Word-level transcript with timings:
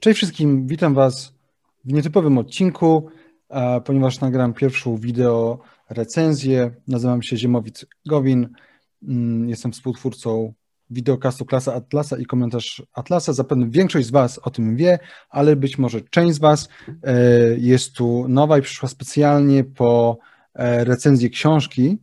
Cześć 0.00 0.16
wszystkim, 0.16 0.66
witam 0.66 0.94
Was 0.94 1.34
w 1.84 1.92
nietypowym 1.92 2.38
odcinku, 2.38 3.08
ponieważ 3.84 4.20
nagram 4.20 4.54
pierwszą 4.54 4.96
wideo 4.96 5.58
recenzję. 5.90 6.70
Nazywam 6.88 7.22
się 7.22 7.36
Ziemowit 7.36 7.86
Gowin, 8.06 8.48
mm, 9.02 9.48
jestem 9.48 9.72
współtwórcą 9.72 10.54
wideokastu 10.90 11.44
Klasa 11.44 11.74
Atlasa 11.74 12.18
i 12.18 12.26
komentarz 12.26 12.82
Atlasa. 12.92 13.32
Zapewne 13.32 13.70
większość 13.70 14.06
z 14.06 14.10
Was 14.10 14.38
o 14.38 14.50
tym 14.50 14.76
wie, 14.76 14.98
ale 15.30 15.56
być 15.56 15.78
może 15.78 16.00
część 16.00 16.34
z 16.34 16.38
Was 16.38 16.68
e, 17.02 17.14
jest 17.58 17.92
tu 17.92 18.28
nowa 18.28 18.58
i 18.58 18.62
przyszła 18.62 18.88
specjalnie 18.88 19.64
po 19.64 20.18
e, 20.54 20.84
recenzję 20.84 21.30
książki, 21.30 21.98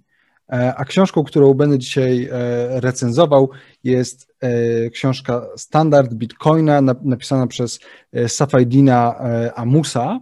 a 0.48 0.86
książką, 0.86 1.24
którą 1.24 1.54
będę 1.54 1.80
dzisiaj 1.80 2.30
e, 2.32 2.82
recenzował, 2.82 3.50
jest 3.84 4.34
e, 4.40 4.90
książka 4.90 5.48
Standard 5.58 6.14
Bitcoina, 6.14 6.82
napisana 6.82 7.48
przez 7.48 7.80
Safajdina 8.28 9.20
Amusa. 9.56 10.20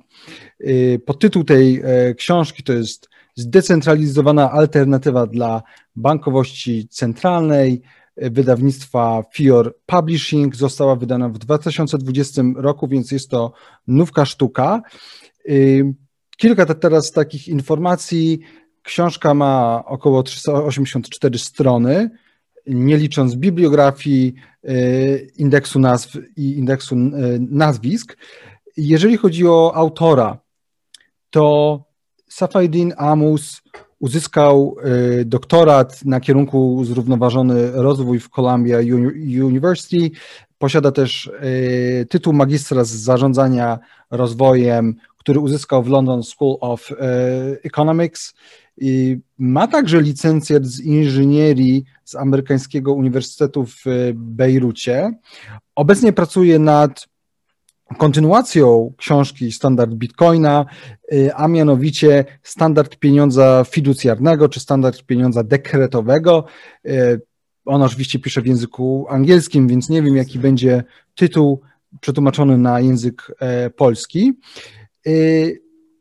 Podtytuł 1.05 1.43
tej 1.43 1.83
książki 2.17 2.63
to 2.63 2.73
jest 2.73 3.09
Zdecentralizowana 3.37 4.51
alternatywa 4.51 5.27
dla 5.27 5.63
bankowości 5.95 6.87
centralnej 6.87 7.81
wydawnictwa 8.17 9.23
Fior 9.33 9.75
Publishing. 9.85 10.55
Została 10.55 10.95
wydana 10.95 11.29
w 11.29 11.37
2020 11.37 12.41
roku, 12.55 12.87
więc 12.87 13.11
jest 13.11 13.29
to 13.29 13.53
nówka 13.87 14.25
sztuka. 14.25 14.81
Kilka 16.37 16.65
teraz 16.65 17.11
takich 17.11 17.47
informacji. 17.47 18.39
Książka 18.85 19.33
ma 19.33 19.83
około 19.85 20.23
384 20.23 21.39
strony, 21.39 22.09
nie 22.67 22.97
licząc 22.97 23.35
bibliografii, 23.35 24.33
y, 24.69 25.31
indeksu 25.37 25.79
nazw 25.79 26.17
i 26.37 26.57
indeksu 26.57 26.95
y, 26.95 26.99
nazwisk. 27.39 28.17
Jeżeli 28.77 29.17
chodzi 29.17 29.47
o 29.47 29.71
autora, 29.75 30.37
to 31.29 31.83
Safajdin 32.29 32.93
Amus 32.97 33.61
uzyskał 33.99 34.75
y, 35.19 35.25
doktorat 35.25 36.05
na 36.05 36.19
kierunku 36.19 36.85
zrównoważony 36.85 37.71
rozwój 37.71 38.19
w 38.19 38.29
Columbia 38.29 38.77
University. 39.43 40.11
Posiada 40.57 40.91
też 40.91 41.31
tytuł 42.09 42.33
magistra 42.33 42.83
z 42.83 42.89
zarządzania 42.89 43.79
rozwojem, 44.11 44.95
który 45.17 45.39
uzyskał 45.39 45.83
w 45.83 45.87
London 45.87 46.23
School 46.23 46.57
of 46.61 46.89
Economics 47.63 48.33
ma 49.37 49.67
także 49.67 50.01
licencję 50.01 50.59
z 50.61 50.79
inżynierii 50.79 51.83
z 52.03 52.15
amerykańskiego 52.15 52.93
uniwersytetu 52.93 53.65
w 53.65 53.83
Bejrucie. 54.13 55.11
Obecnie 55.75 56.13
pracuje 56.13 56.59
nad 56.59 57.07
kontynuacją 57.97 58.93
książki 58.97 59.51
Standard 59.51 59.91
Bitcoina, 59.91 60.65
y, 61.13 61.35
a 61.35 61.47
mianowicie 61.47 62.25
Standard 62.43 62.95
Pieniądza 62.95 63.65
Fiducjarnego 63.69 64.49
czy 64.49 64.59
Standard 64.59 65.03
Pieniądza 65.03 65.43
Dekretowego. 65.43 66.45
Y, 66.85 67.21
on 67.65 67.81
oczywiście 67.81 68.19
pisze 68.19 68.41
w 68.41 68.47
języku 68.47 69.05
angielskim, 69.09 69.67
więc 69.67 69.89
nie 69.89 70.01
wiem, 70.01 70.15
jaki 70.15 70.39
będzie 70.39 70.83
tytuł 71.15 71.61
przetłumaczony 72.01 72.57
na 72.57 72.79
język 72.79 73.35
e, 73.39 73.69
polski. 73.69 74.33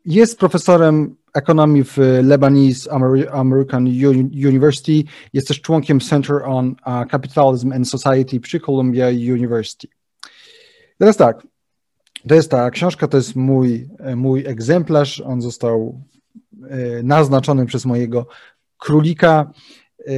Jest 0.05 0.39
profesorem 0.39 1.15
ekonomii 1.35 1.83
w 1.83 1.97
Lebanese 2.23 2.91
American 3.31 3.85
University. 4.47 5.03
Jest 5.33 5.47
też 5.47 5.61
członkiem 5.61 5.99
Center 5.99 6.35
on 6.45 6.75
Capitalism 7.11 7.71
and 7.71 7.89
Society 7.89 8.39
przy 8.39 8.59
Columbia 8.59 9.07
University. 9.07 9.87
Teraz 10.97 11.17
tak, 11.17 11.47
to 12.27 12.35
jest 12.35 12.51
ta 12.51 12.69
książka, 12.69 13.07
to 13.07 13.17
jest 13.17 13.35
mój, 13.35 13.89
mój 14.15 14.45
egzemplarz. 14.47 15.21
On 15.21 15.41
został 15.41 16.01
e, 16.69 17.03
naznaczony 17.03 17.65
przez 17.65 17.85
mojego 17.85 18.27
królika. 18.77 19.51
E, 20.07 20.13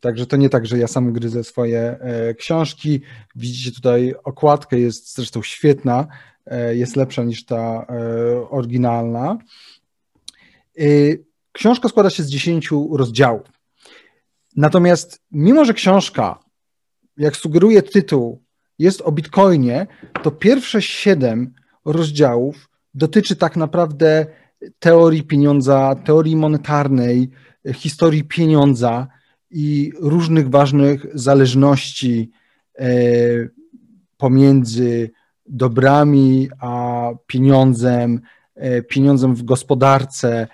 także 0.00 0.26
to 0.26 0.36
nie 0.36 0.48
tak, 0.48 0.66
że 0.66 0.78
ja 0.78 0.86
sam 0.86 1.12
gryzę 1.12 1.44
swoje 1.44 1.80
e, 1.80 2.34
książki. 2.34 3.00
Widzicie 3.36 3.72
tutaj 3.72 4.14
okładkę, 4.24 4.78
jest 4.78 5.14
zresztą 5.14 5.42
świetna, 5.42 6.06
jest 6.72 6.96
lepsza 6.96 7.24
niż 7.24 7.44
ta 7.44 7.86
oryginalna. 8.50 9.38
Y, 10.80 11.24
książka 11.52 11.88
składa 11.88 12.10
się 12.10 12.22
z 12.22 12.28
10 12.28 12.70
rozdziałów. 12.92 13.46
Natomiast 14.56 15.22
mimo, 15.30 15.64
że 15.64 15.74
książka, 15.74 16.38
jak 17.16 17.36
sugeruje 17.36 17.82
tytuł, 17.82 18.42
jest 18.78 19.00
o 19.00 19.12
Bitcoinie, 19.12 19.86
to 20.22 20.30
pierwsze 20.30 20.82
7 20.82 21.54
rozdziałów 21.84 22.68
dotyczy 22.94 23.36
tak 23.36 23.56
naprawdę 23.56 24.26
teorii 24.78 25.22
pieniądza, 25.22 25.94
teorii 26.04 26.36
monetarnej, 26.36 27.30
historii 27.74 28.24
pieniądza 28.24 29.08
i 29.50 29.92
różnych 30.00 30.50
ważnych 30.50 31.06
zależności 31.14 32.30
e, 32.78 32.88
pomiędzy 34.16 35.10
dobrami 35.46 36.48
a 36.60 37.08
pieniądzem, 37.26 38.20
e, 38.54 38.82
pieniądzem 38.82 39.34
w 39.34 39.42
gospodarce, 39.42 40.48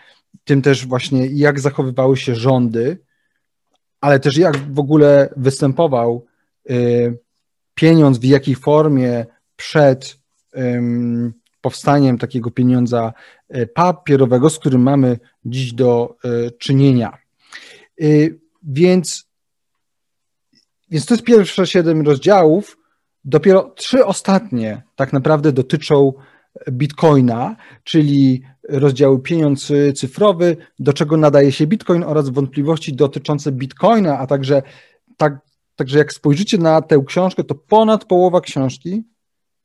tym 0.45 0.63
też 0.63 0.87
właśnie 0.87 1.27
jak 1.27 1.61
zachowywały 1.61 2.17
się 2.17 2.35
rządy, 2.35 2.99
ale 4.01 4.21
też 4.21 4.37
jak 4.37 4.57
w 4.57 4.79
ogóle 4.79 5.29
występował 5.37 6.27
y, 6.71 7.19
pieniądz, 7.75 8.19
w 8.19 8.25
jakiej 8.25 8.55
formie 8.55 9.27
przed 9.57 10.23
powstaniem 11.61 12.19
takiego 12.19 12.51
pieniądza 12.51 13.13
y, 13.57 13.67
papierowego, 13.67 14.51
z 14.51 14.59
którym 14.59 14.83
mamy 14.83 15.19
dziś 15.45 15.73
do 15.73 16.17
y, 16.25 16.51
czynienia. 16.59 17.19
Więc, 18.63 19.29
więc 20.91 21.07
to 21.07 21.15
jest 21.15 21.25
pierwsze 21.25 21.67
siedem 21.67 22.03
rozdziałów. 22.03 22.79
Dopiero 23.25 23.73
trzy 23.77 24.05
ostatnie 24.05 24.83
tak 24.97 25.13
naprawdę 25.13 25.53
dotyczą 25.53 26.13
Bitcoina, 26.71 27.57
czyli 27.85 28.43
rozdziały 28.69 29.23
pieniądz 29.23 29.73
cyfrowy, 29.97 30.57
do 30.79 30.93
czego 30.93 31.17
nadaje 31.17 31.53
się 31.53 31.67
Bitcoin 31.67 32.03
oraz 32.03 32.29
wątpliwości 32.29 32.93
dotyczące 32.93 33.53
Bitcoina, 33.53 34.19
a 34.19 34.27
także 34.27 34.63
tak, 35.17 35.39
także 35.77 35.99
jak 35.99 36.13
spojrzycie 36.13 36.59
na 36.59 36.83
tę 36.83 37.03
książkę, 37.07 37.45
to 37.45 37.55
ponad 37.55 38.05
połowa 38.05 38.41
książki, 38.41 39.05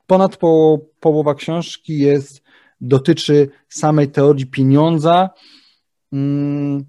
ponad 0.08 0.38
po, 0.38 0.80
połowa 1.00 1.36
książki 1.36 2.00
jest, 2.00 2.42
dotyczy 2.82 3.50
samej 3.70 4.08
teorii 4.08 4.46
pieniądza, 4.46 5.30
mm, 6.14 6.86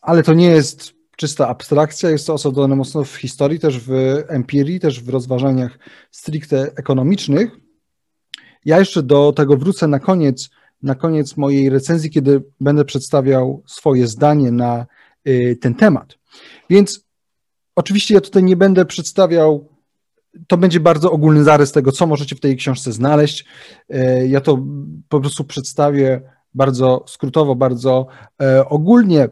ale 0.00 0.22
to 0.22 0.34
nie 0.34 0.46
jest 0.46 0.92
czysta 1.16 1.48
abstrakcja, 1.48 2.10
jest 2.10 2.26
to 2.26 2.34
osadzone 2.34 2.76
mocno 2.76 3.04
w 3.04 3.16
historii, 3.16 3.60
też 3.60 3.80
w 3.80 3.90
empirii, 4.28 4.80
też 4.80 5.02
w 5.02 5.08
rozważaniach 5.08 5.78
stricte 6.10 6.72
ekonomicznych. 6.76 7.50
Ja 8.64 8.78
jeszcze 8.78 9.02
do 9.02 9.32
tego 9.32 9.56
wrócę 9.56 9.88
na 9.88 9.98
koniec, 9.98 10.50
na 10.82 10.94
koniec 10.94 11.36
mojej 11.36 11.70
recenzji, 11.70 12.10
kiedy 12.10 12.42
będę 12.60 12.84
przedstawiał 12.84 13.62
swoje 13.66 14.06
zdanie 14.06 14.52
na 14.52 14.86
y, 15.28 15.58
ten 15.60 15.74
temat. 15.74 16.18
Więc 16.70 17.04
oczywiście 17.76 18.14
ja 18.14 18.20
tutaj 18.20 18.44
nie 18.44 18.56
będę 18.56 18.84
przedstawiał, 18.84 19.68
to 20.46 20.56
będzie 20.56 20.80
bardzo 20.80 21.12
ogólny 21.12 21.44
zarys 21.44 21.72
tego, 21.72 21.92
co 21.92 22.06
możecie 22.06 22.36
w 22.36 22.40
tej 22.40 22.56
książce 22.56 22.92
znaleźć. 22.92 23.44
Y, 23.94 24.28
ja 24.28 24.40
to 24.40 24.64
po 25.08 25.20
prostu 25.20 25.44
przedstawię 25.44 26.20
bardzo 26.56 27.04
skrótowo, 27.08 27.54
bardzo 27.54 28.06
e, 28.42 28.68
ogólnie. 28.68 29.28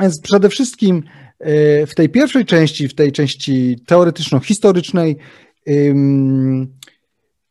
Więc 0.00 0.20
przede 0.20 0.48
wszystkim 0.48 1.02
e, 1.38 1.86
w 1.86 1.94
tej 1.94 2.08
pierwszej 2.08 2.44
części, 2.44 2.88
w 2.88 2.94
tej 2.94 3.12
części 3.12 3.78
teoretyczno-historycznej, 3.86 5.16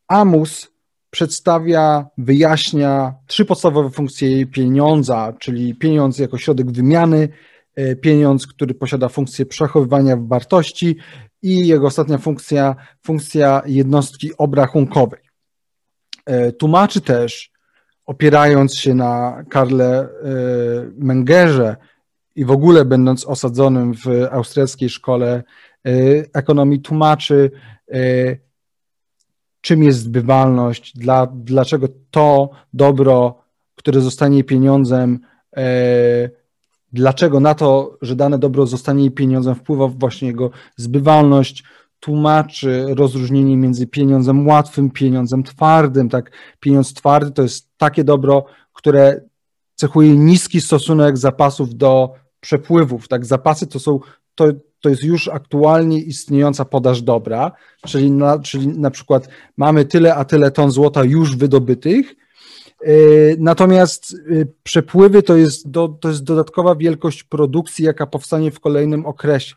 Amus 0.07 0.73
przedstawia, 1.13 2.06
wyjaśnia 2.18 3.13
trzy 3.27 3.45
podstawowe 3.45 3.89
funkcje 3.89 4.45
pieniądza, 4.45 5.33
czyli 5.39 5.75
pieniądz 5.75 6.19
jako 6.19 6.38
środek 6.38 6.71
wymiany, 6.71 7.30
e, 7.75 7.95
pieniądz, 7.95 8.48
który 8.48 8.74
posiada 8.74 9.10
funkcję 9.10 9.45
przechowywania 9.45 10.18
wartości 10.18 10.98
i 11.42 11.68
jego 11.68 11.88
ostatnia 11.88 12.18
funkcja, 12.18 12.75
funkcja 13.06 13.62
jednostki 13.65 14.38
obrachunkowej. 14.38 15.19
E, 16.25 16.51
tłumaczy 16.51 17.01
też, 17.01 17.51
opierając 18.06 18.75
się 18.75 18.94
na 18.94 19.44
Karle 19.50 20.00
e, 20.00 20.07
Mengerze 20.98 21.75
i 22.36 22.45
w 22.45 22.51
ogóle 22.51 22.86
będąc 22.86 23.25
osadzonym 23.25 23.94
w 23.94 24.27
austriackiej 24.31 24.89
szkole 24.89 25.44
ekonomii, 26.33 26.81
tłumaczy 26.81 27.51
czym 29.63 29.83
jest 29.83 30.00
zbywalność, 30.00 30.98
dla, 30.98 31.27
dlaczego 31.27 31.88
to 32.12 32.50
dobro, 32.74 33.44
które 33.75 34.01
zostanie 34.01 34.44
pieniądzem, 34.44 35.19
e, 35.57 36.30
dlaczego 36.94 37.39
na 37.39 37.56
to, 37.56 37.98
że 38.01 38.15
dane 38.15 38.39
dobro 38.39 38.65
zostanie 38.65 39.12
pieniądzem, 39.12 39.56
wpływa 39.56 39.88
właśnie 39.88 40.27
jego 40.27 40.50
zbywalność. 40.75 41.63
tłumaczy 42.00 42.86
rozróżnienie 42.89 43.57
między 43.57 43.88
pieniądzem 43.88 44.48
łatwym, 44.48 44.92
pieniądzem 44.92 45.44
twardym. 45.44 46.09
Tak? 46.09 46.31
Pieniądz 46.59 46.94
twardy 46.94 47.31
to 47.31 47.42
jest 47.42 47.69
takie 47.77 48.04
dobro, 48.04 48.45
które 48.74 49.21
cechuje 49.75 50.18
niski 50.18 50.62
stosunek 50.62 51.18
zapasów 51.18 51.75
do 51.75 52.13
przepływów. 52.39 53.07
Tak? 53.07 53.25
Zapasy 53.25 53.68
to 53.68 53.80
są 53.80 54.00
to, 54.36 54.45
to 54.83 54.89
jest 54.89 55.03
już 55.03 55.27
aktualnie 55.27 56.00
istniejąca 56.00 56.65
podaż 56.65 57.01
dobra, 57.01 57.51
czyli 57.88 58.12
na, 58.12 58.39
czyli 58.39 58.68
na 58.68 58.91
przykład 58.91 59.27
mamy 59.57 59.85
tyle 59.85 60.15
a 60.15 60.25
tyle 60.25 60.51
ton 60.51 60.71
złota 60.71 61.03
już 61.03 61.35
wydobytych, 61.35 62.15
yy, 62.85 63.35
natomiast 63.39 64.15
yy, 64.30 64.47
przepływy 64.63 65.24
to 65.24 65.38
jest, 65.38 65.69
do, 65.69 65.88
to 65.88 66.09
jest 66.09 66.24
dodatkowa 66.24 66.75
wielkość 66.75 67.24
produkcji, 67.24 67.85
jaka 67.85 68.07
powstanie 68.07 68.51
w 68.51 68.59
kolejnym 68.59 69.06
okresie. 69.06 69.56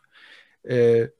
Yy, 0.64 1.12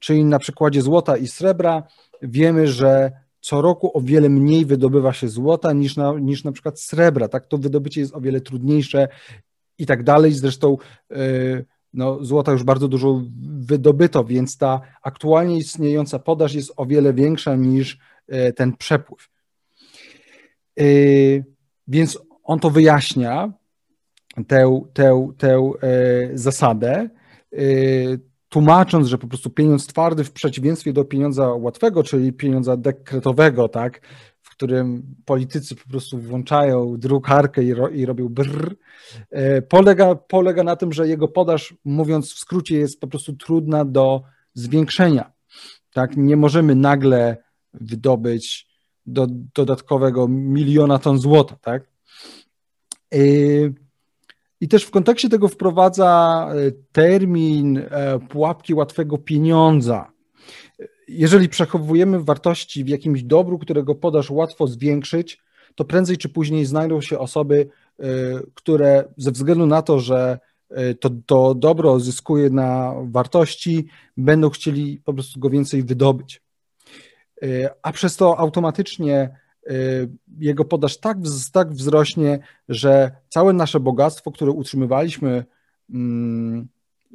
czyli 0.00 0.24
na 0.24 0.38
przykładzie 0.38 0.82
złota 0.82 1.16
i 1.16 1.26
srebra 1.28 1.82
wiemy, 2.22 2.68
że 2.68 3.12
co 3.40 3.62
roku 3.62 3.98
o 3.98 4.00
wiele 4.00 4.28
mniej 4.28 4.66
wydobywa 4.66 5.12
się 5.12 5.28
złota 5.28 5.72
niż 5.72 5.96
na, 5.96 6.12
niż 6.12 6.44
na 6.44 6.52
przykład 6.52 6.80
srebra. 6.80 7.28
Tak, 7.28 7.46
to 7.46 7.58
wydobycie 7.58 8.00
jest 8.00 8.14
o 8.14 8.20
wiele 8.20 8.40
trudniejsze 8.40 9.08
i 9.78 9.86
tak 9.86 10.02
dalej. 10.02 10.32
Zresztą 10.32 10.76
no, 11.94 12.24
złota 12.24 12.52
już 12.52 12.62
bardzo 12.62 12.88
dużo 12.88 13.22
wydobyto, 13.42 14.24
więc 14.24 14.58
ta 14.58 14.80
aktualnie 15.02 15.56
istniejąca 15.56 16.18
podaż 16.18 16.54
jest 16.54 16.72
o 16.76 16.86
wiele 16.86 17.14
większa 17.14 17.56
niż 17.56 17.98
e, 18.28 18.52
ten 18.52 18.76
przepływ. 18.76 19.28
E, 20.80 20.84
więc 21.88 22.18
on 22.44 22.58
to 22.58 22.70
wyjaśnia, 22.70 23.52
tę, 24.46 24.80
tę, 24.92 25.32
tę 25.38 25.72
e, 25.82 25.90
zasadę, 26.34 27.08
tłumacząc, 28.48 29.06
że 29.06 29.18
po 29.18 29.26
prostu 29.26 29.50
pieniądz 29.50 29.86
twardy 29.86 30.24
w 30.24 30.32
przeciwieństwie 30.32 30.92
do 30.92 31.04
pieniądza 31.04 31.48
łatwego, 31.48 32.02
czyli 32.02 32.32
pieniądza 32.32 32.76
dekretowego, 32.76 33.68
tak, 33.68 34.00
którym 34.60 35.16
politycy 35.24 35.76
po 35.76 35.88
prostu 35.88 36.18
włączają 36.18 36.96
drukarkę 36.96 37.64
i, 37.64 37.74
ro, 37.74 37.88
i 37.88 38.06
robią 38.06 38.28
brr, 38.28 38.76
e, 39.30 39.62
polega, 39.62 40.14
polega 40.14 40.62
na 40.62 40.76
tym, 40.76 40.92
że 40.92 41.08
jego 41.08 41.28
podaż, 41.28 41.74
mówiąc 41.84 42.32
w 42.32 42.38
skrócie, 42.38 42.78
jest 42.78 43.00
po 43.00 43.06
prostu 43.06 43.32
trudna 43.32 43.84
do 43.84 44.22
zwiększenia. 44.54 45.32
Tak, 45.92 46.16
nie 46.16 46.36
możemy 46.36 46.74
nagle 46.74 47.36
wydobyć 47.74 48.68
do, 49.06 49.26
dodatkowego 49.54 50.28
miliona 50.28 50.98
ton 50.98 51.18
złota, 51.18 51.56
tak? 51.60 51.82
E, 53.14 53.18
I 54.60 54.68
też 54.68 54.84
w 54.84 54.90
kontekście 54.90 55.28
tego 55.28 55.48
wprowadza 55.48 56.48
e, 56.50 56.72
termin 56.92 57.82
pułapki 58.28 58.74
łatwego 58.74 59.18
pieniądza 59.18 60.09
jeżeli 61.10 61.48
przechowujemy 61.48 62.20
wartości 62.20 62.84
w 62.84 62.88
jakimś 62.88 63.22
dobru, 63.22 63.58
którego 63.58 63.94
podaż 63.94 64.30
łatwo 64.30 64.66
zwiększyć, 64.66 65.38
to 65.74 65.84
prędzej 65.84 66.16
czy 66.16 66.28
później 66.28 66.66
znajdą 66.66 67.00
się 67.00 67.18
osoby, 67.18 67.68
y, 68.00 68.04
które 68.54 69.04
ze 69.16 69.30
względu 69.30 69.66
na 69.66 69.82
to, 69.82 70.00
że 70.00 70.38
y, 70.78 70.94
to, 70.94 71.10
to 71.26 71.54
dobro 71.54 72.00
zyskuje 72.00 72.50
na 72.50 72.94
wartości, 73.04 73.86
będą 74.16 74.50
chcieli 74.50 75.02
po 75.04 75.14
prostu 75.14 75.40
go 75.40 75.50
więcej 75.50 75.82
wydobyć. 75.82 76.42
Y, 77.42 77.68
a 77.82 77.92
przez 77.92 78.16
to 78.16 78.38
automatycznie 78.38 79.40
jego 80.38 80.64
podaż 80.64 80.96
tak, 80.96 81.18
tak 81.52 81.72
wzrośnie, 81.72 82.38
że 82.68 83.10
całe 83.28 83.52
nasze 83.52 83.80
bogactwo, 83.80 84.32
które 84.32 84.50
utrzymywaliśmy 84.50 85.44
mm, 85.90 86.68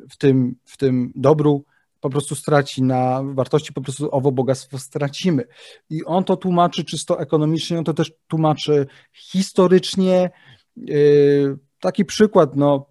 w 0.09 0.17
tym, 0.17 0.55
w 0.65 0.77
tym 0.77 1.11
dobru, 1.15 1.65
po 2.05 2.09
prostu 2.09 2.35
straci 2.35 2.83
na 2.83 3.23
wartości, 3.23 3.73
po 3.73 3.81
prostu 3.81 4.15
owo 4.15 4.31
bogactwo 4.31 4.79
stracimy. 4.79 5.43
I 5.89 6.03
on 6.03 6.23
to 6.23 6.37
tłumaczy 6.37 6.83
czysto 6.83 7.19
ekonomicznie, 7.19 7.77
on 7.77 7.83
to 7.83 7.93
też 7.93 8.11
tłumaczy 8.27 8.87
historycznie. 9.13 10.31
Yy, 10.77 11.57
taki 11.79 12.05
przykład, 12.05 12.55
no, 12.55 12.89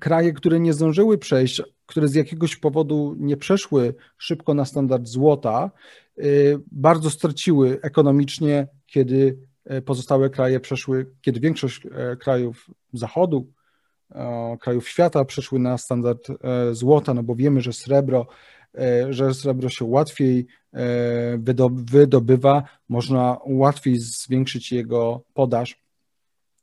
kraje, 0.00 0.32
które 0.32 0.60
nie 0.60 0.72
zdążyły 0.72 1.18
przejść, 1.18 1.62
które 1.86 2.08
z 2.08 2.14
jakiegoś 2.14 2.56
powodu 2.56 3.16
nie 3.18 3.36
przeszły 3.36 3.94
szybko 4.18 4.54
na 4.54 4.64
standard 4.64 5.08
złota, 5.08 5.70
yy, 6.16 6.60
bardzo 6.72 7.10
straciły 7.10 7.78
ekonomicznie, 7.82 8.68
kiedy 8.86 9.38
yy, 9.66 9.82
pozostałe 9.82 10.30
kraje 10.30 10.60
przeszły, 10.60 11.10
kiedy 11.20 11.40
większość 11.40 11.86
krajów 12.20 12.70
Zachodu 12.92 13.52
krajów 14.60 14.88
świata 14.88 15.24
przeszły 15.24 15.58
na 15.58 15.78
standard 15.78 16.28
e, 16.30 16.74
złota, 16.74 17.14
no 17.14 17.22
bo 17.22 17.34
wiemy, 17.34 17.60
że 17.60 17.72
srebro, 17.72 18.26
e, 18.78 19.12
że 19.12 19.34
srebro 19.34 19.68
się 19.68 19.84
łatwiej 19.84 20.46
e, 20.72 21.38
wydobywa, 21.72 22.62
można 22.88 23.38
łatwiej 23.46 23.98
zwiększyć 23.98 24.72
jego 24.72 25.22
podaż, 25.34 25.82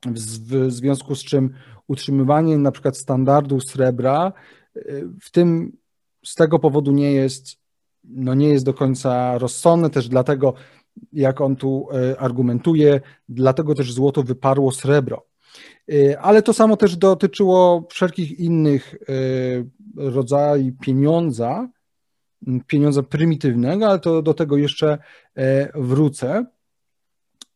w 0.05 0.71
związku 0.71 1.15
z 1.15 1.23
czym 1.23 1.53
utrzymywanie 1.87 2.57
na 2.57 2.71
przykład 2.71 2.97
standardu 2.97 3.59
srebra 3.59 4.33
w 5.21 5.31
tym 5.31 5.77
z 6.25 6.35
tego 6.35 6.59
powodu 6.59 6.91
nie 6.91 7.11
jest, 7.11 7.57
no 8.03 8.33
nie 8.33 8.49
jest 8.49 8.65
do 8.65 8.73
końca 8.73 9.37
rozsądne, 9.37 9.89
też 9.89 10.09
dlatego, 10.09 10.53
jak 11.13 11.41
on 11.41 11.55
tu 11.55 11.87
argumentuje, 12.17 13.01
dlatego 13.29 13.75
też 13.75 13.93
złoto 13.93 14.23
wyparło 14.23 14.71
srebro. 14.71 15.28
Y, 15.91 16.19
ale 16.19 16.41
to 16.41 16.53
samo 16.53 16.77
też 16.77 16.97
dotyczyło 16.97 17.87
wszelkich 17.89 18.39
innych 18.39 18.93
y, 18.93 19.69
rodzajów 19.95 20.73
pieniądza, 20.81 21.69
pieniądza 22.67 23.03
prymitywnego, 23.03 23.87
ale 23.87 23.99
to 23.99 24.21
do 24.21 24.33
tego 24.33 24.57
jeszcze 24.57 24.97
e, 25.37 25.71
wrócę. 25.75 26.45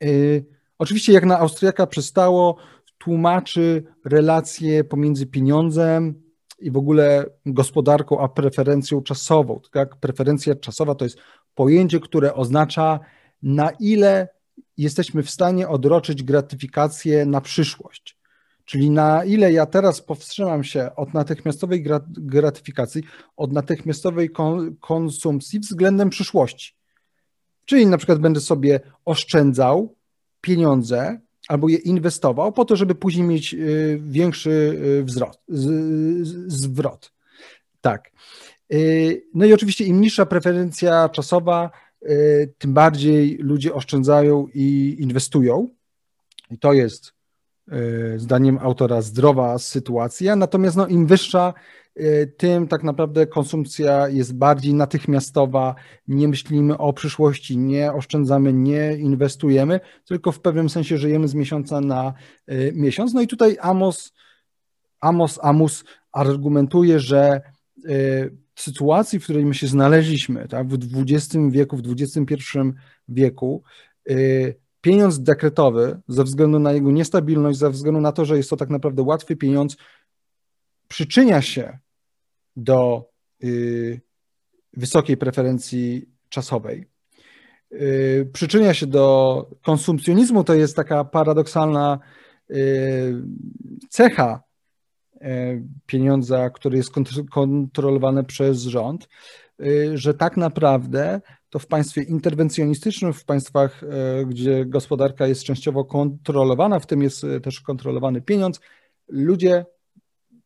Y, 0.03 0.45
oczywiście, 0.77 1.13
jak 1.13 1.25
na 1.25 1.39
Austriaka 1.39 1.87
przystało, 1.87 2.57
tłumaczy 2.97 3.83
relacje 4.05 4.83
pomiędzy 4.83 5.25
pieniądzem 5.25 6.23
i 6.59 6.71
w 6.71 6.77
ogóle 6.77 7.25
gospodarką, 7.45 8.19
a 8.19 8.27
preferencją 8.27 9.01
czasową. 9.01 9.59
Tak? 9.71 9.95
Preferencja 9.95 10.55
czasowa 10.55 10.95
to 10.95 11.05
jest 11.05 11.17
pojęcie, 11.55 11.99
które 11.99 12.33
oznacza, 12.33 12.99
na 13.43 13.71
ile 13.79 14.27
jesteśmy 14.77 15.23
w 15.23 15.29
stanie 15.29 15.69
odroczyć 15.69 16.23
gratyfikację 16.23 17.25
na 17.25 17.41
przyszłość. 17.41 18.17
Czyli 18.65 18.89
na 18.89 19.25
ile 19.25 19.53
ja 19.53 19.65
teraz 19.65 20.01
powstrzymam 20.01 20.63
się 20.63 20.95
od 20.95 21.13
natychmiastowej 21.13 21.83
gratyfikacji, 22.07 23.03
od 23.37 23.51
natychmiastowej 23.51 24.29
konsumpcji 24.79 25.59
względem 25.59 26.09
przyszłości. 26.09 26.75
Czyli 27.65 27.87
na 27.87 27.97
przykład 27.97 28.19
będę 28.19 28.39
sobie 28.39 28.79
oszczędzał 29.05 29.95
pieniądze 30.41 31.19
albo 31.47 31.69
je 31.69 31.77
inwestował 31.77 32.51
po 32.51 32.65
to, 32.65 32.75
żeby 32.75 32.95
później 32.95 33.27
mieć 33.27 33.53
y, 33.53 33.99
większy 34.01 34.49
y, 34.99 35.03
wzrost, 35.03 35.39
zwrot. 36.47 37.13
Tak. 37.81 38.11
Y, 38.73 39.23
no 39.33 39.45
i 39.45 39.53
oczywiście 39.53 39.85
im 39.85 40.01
niższa 40.01 40.25
preferencja 40.25 41.09
czasowa, 41.09 41.71
tym 42.57 42.73
bardziej 42.73 43.37
ludzie 43.37 43.73
oszczędzają 43.73 44.47
i 44.53 44.97
inwestują. 44.99 45.69
I 46.51 46.59
to 46.59 46.73
jest 46.73 47.13
E, 47.71 48.19
zdaniem 48.19 48.57
autora 48.61 49.01
zdrowa 49.01 49.59
sytuacja, 49.59 50.35
natomiast 50.35 50.77
no, 50.77 50.87
im 50.87 51.07
wyższa, 51.07 51.53
e, 51.95 52.27
tym 52.27 52.67
tak 52.67 52.83
naprawdę 52.83 53.27
konsumpcja 53.27 54.09
jest 54.09 54.35
bardziej 54.35 54.73
natychmiastowa, 54.73 55.75
nie 56.07 56.27
myślimy 56.27 56.77
o 56.77 56.93
przyszłości, 56.93 57.57
nie 57.57 57.93
oszczędzamy, 57.93 58.53
nie 58.53 58.97
inwestujemy, 58.97 59.79
tylko 60.05 60.31
w 60.31 60.39
pewnym 60.39 60.69
sensie 60.69 60.97
żyjemy 60.97 61.27
z 61.27 61.33
miesiąca 61.33 61.81
na 61.81 62.13
miesiąc. 62.73 63.13
No 63.13 63.21
i 63.21 63.27
tutaj 63.27 63.57
Amos, 63.61 64.13
Amos 64.99 65.39
Amus 65.41 65.83
argumentuje, 66.11 66.99
że 66.99 67.41
sytuacji, 68.55 69.19
w 69.19 69.23
której 69.23 69.45
my 69.45 69.53
się 69.53 69.67
znaleźliśmy, 69.67 70.47
tak, 70.47 70.67
w 70.67 70.77
XX 71.01 71.37
wieku, 71.51 71.77
w 71.77 71.81
XXI 72.01 72.37
wieku, 73.07 73.63
pieniądz 74.81 75.19
dekretowy, 75.19 75.99
ze 76.07 76.23
względu 76.23 76.59
na 76.59 76.71
jego 76.71 76.91
niestabilność, 76.91 77.59
ze 77.59 77.69
względu 77.69 78.01
na 78.01 78.11
to, 78.11 78.25
że 78.25 78.37
jest 78.37 78.49
to 78.49 78.57
tak 78.57 78.69
naprawdę 78.69 79.01
łatwy 79.01 79.35
pieniądz, 79.35 79.77
przyczynia 80.87 81.41
się 81.41 81.79
do 82.55 83.09
y, 83.43 84.01
wysokiej 84.73 85.17
preferencji 85.17 86.09
czasowej. 86.29 86.85
Y, 87.71 88.29
przyczynia 88.33 88.73
się 88.73 88.87
do 88.87 89.47
konsumpcjonizmu, 89.61 90.43
to 90.43 90.53
jest 90.53 90.75
taka 90.75 91.03
paradoksalna 91.03 91.99
y, 92.51 93.13
cecha 93.89 94.43
pieniądza, 95.85 96.49
który 96.49 96.77
jest 96.77 96.91
kontrolowany 97.31 98.23
przez 98.23 98.61
rząd, 98.61 99.07
że 99.93 100.13
tak 100.13 100.37
naprawdę 100.37 101.21
to 101.53 101.59
w 101.59 101.67
państwie 101.67 102.03
interwencjonistycznym, 102.03 103.13
w 103.13 103.25
państwach, 103.25 103.83
e, 103.83 104.25
gdzie 104.25 104.65
gospodarka 104.65 105.27
jest 105.27 105.43
częściowo 105.43 105.85
kontrolowana, 105.85 106.79
w 106.79 106.85
tym 106.85 107.01
jest 107.01 107.23
e, 107.23 107.39
też 107.39 107.61
kontrolowany 107.61 108.21
pieniądz, 108.21 108.59
ludzie 109.07 109.65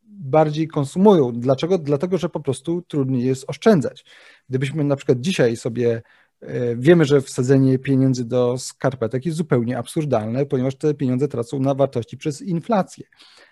bardziej 0.04 0.68
konsumują. 0.68 1.32
Dlaczego? 1.32 1.78
Dlatego, 1.78 2.18
że 2.18 2.28
po 2.28 2.40
prostu 2.40 2.82
trudniej 2.82 3.24
jest 3.24 3.44
oszczędzać. 3.48 4.04
Gdybyśmy 4.48 4.84
na 4.84 4.96
przykład 4.96 5.20
dzisiaj 5.20 5.56
sobie 5.56 6.02
e, 6.40 6.76
Wiemy, 6.76 7.04
że 7.04 7.20
wsadzenie 7.20 7.78
pieniędzy 7.78 8.24
do 8.24 8.58
skarpetek 8.58 9.26
jest 9.26 9.38
zupełnie 9.38 9.78
absurdalne, 9.78 10.46
ponieważ 10.46 10.74
te 10.74 10.94
pieniądze 10.94 11.28
tracą 11.28 11.60
na 11.60 11.74
wartości 11.74 12.16
przez 12.16 12.42
inflację. 12.42 13.04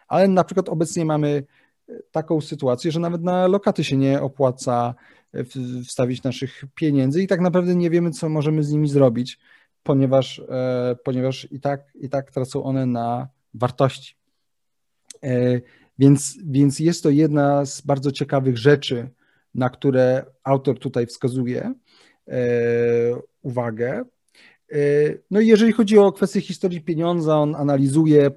Ale 0.09 0.29
na 0.29 0.45
przykład 0.45 0.69
obecnie 0.69 1.05
mamy 1.05 1.45
taką 2.11 2.41
sytuację, 2.41 2.93
że 2.93 3.01
nawet 3.01 3.23
na 3.23 3.47
lokaty 3.47 3.85
się 3.85 3.97
nie 3.97 4.23
opłaca 4.23 4.95
wstawić 5.85 6.23
naszych 6.23 6.65
pieniędzy 6.75 7.23
i 7.23 7.27
tak 7.27 7.41
naprawdę 7.41 7.75
nie 7.75 7.91
wiemy, 7.91 8.11
co 8.11 8.29
możemy 8.29 8.65
z 8.65 8.73
nimi 8.73 8.89
zrobić, 8.89 9.39
ponieważ, 9.83 10.39
e, 10.49 10.97
ponieważ 11.05 11.49
i, 11.53 11.61
tak, 11.61 11.93
i 11.95 12.09
tak 12.09 12.31
tracą 12.31 12.65
one 12.65 12.87
na 12.87 13.29
wartości. 13.55 14.17
E, 15.23 15.61
więc, 15.99 16.39
więc 16.45 16.81
jest 16.81 17.03
to 17.03 17.11
jedna 17.11 17.67
z 17.67 17.81
bardzo 17.81 18.13
ciekawych 18.13 18.59
rzeczy, 18.59 19.09
na 19.55 19.71
które 19.71 20.25
autor 20.45 20.79
tutaj 20.79 21.07
wskazuje 21.07 21.75
e, 22.29 22.41
uwagę. 23.43 24.05
No 25.31 25.41
i 25.41 25.47
jeżeli 25.47 25.73
chodzi 25.73 25.99
o 25.99 26.13
kwestię 26.13 26.41
historii 26.41 26.81
pieniądza, 26.81 27.39
on 27.39 27.55
analizuje, 27.55 28.31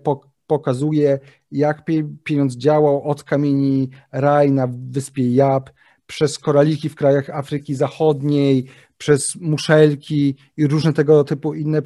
pokazuje, 0.49 1.19
jak 1.51 1.85
pieniądz 2.23 2.57
działał 2.57 3.09
od 3.09 3.23
kamieni 3.23 3.89
Raj 4.11 4.51
na 4.51 4.67
wyspie 4.89 5.35
Jab, 5.35 5.69
przez 6.07 6.39
koraliki 6.39 6.89
w 6.89 6.95
krajach 6.95 7.29
Afryki 7.29 7.75
Zachodniej, 7.75 8.65
przez 8.97 9.35
muszelki 9.35 10.35
i 10.57 10.67
różne 10.67 10.93
tego 10.93 11.23
typu 11.23 11.53
inne 11.53 11.81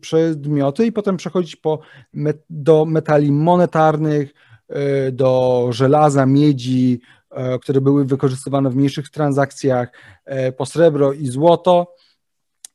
przedmioty 0.00 0.86
i 0.86 0.92
potem 0.92 1.16
przechodzić 1.16 1.56
po, 1.56 1.80
do 2.50 2.84
metali 2.84 3.32
monetarnych, 3.32 4.34
e, 4.68 5.12
do 5.12 5.66
żelaza, 5.70 6.26
miedzi, 6.26 7.00
e, 7.30 7.58
które 7.58 7.80
były 7.80 8.04
wykorzystywane 8.04 8.70
w 8.70 8.76
mniejszych 8.76 9.10
transakcjach, 9.10 9.92
e, 10.24 10.52
po 10.52 10.66
srebro 10.66 11.12
i 11.12 11.26
złoto, 11.26 11.94